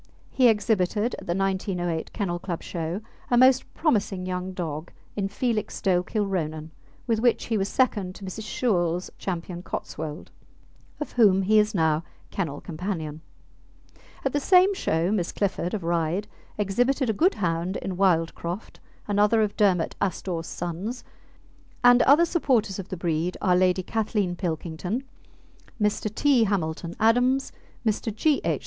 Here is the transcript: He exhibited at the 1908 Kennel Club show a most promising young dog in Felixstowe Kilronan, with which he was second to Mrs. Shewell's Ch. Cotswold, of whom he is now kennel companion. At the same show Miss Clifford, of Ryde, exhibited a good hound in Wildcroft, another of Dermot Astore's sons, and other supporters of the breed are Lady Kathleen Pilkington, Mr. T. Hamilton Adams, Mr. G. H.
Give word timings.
He 0.31 0.47
exhibited 0.47 1.13
at 1.19 1.27
the 1.27 1.35
1908 1.35 2.11
Kennel 2.11 2.39
Club 2.39 2.63
show 2.63 3.01
a 3.29 3.37
most 3.37 3.71
promising 3.75 4.25
young 4.25 4.51
dog 4.51 4.91
in 5.15 5.27
Felixstowe 5.27 6.01
Kilronan, 6.01 6.71
with 7.05 7.19
which 7.19 7.43
he 7.45 7.55
was 7.55 7.69
second 7.69 8.15
to 8.15 8.25
Mrs. 8.25 8.45
Shewell's 8.45 9.11
Ch. 9.19 9.27
Cotswold, 9.63 10.31
of 10.99 11.11
whom 11.11 11.43
he 11.43 11.59
is 11.59 11.75
now 11.75 12.03
kennel 12.31 12.61
companion. 12.61 13.21
At 14.25 14.33
the 14.33 14.39
same 14.39 14.73
show 14.73 15.11
Miss 15.11 15.31
Clifford, 15.31 15.75
of 15.75 15.83
Ryde, 15.83 16.27
exhibited 16.57 17.07
a 17.07 17.13
good 17.13 17.35
hound 17.35 17.77
in 17.77 17.95
Wildcroft, 17.95 18.79
another 19.07 19.43
of 19.43 19.55
Dermot 19.55 19.95
Astore's 20.01 20.47
sons, 20.47 21.03
and 21.83 22.01
other 22.01 22.25
supporters 22.25 22.79
of 22.79 22.89
the 22.89 22.97
breed 22.97 23.37
are 23.39 23.55
Lady 23.55 23.83
Kathleen 23.83 24.35
Pilkington, 24.35 25.03
Mr. 25.79 26.11
T. 26.15 26.45
Hamilton 26.45 26.95
Adams, 26.99 27.51
Mr. 27.85 28.11
G. 28.11 28.41
H. 28.43 28.59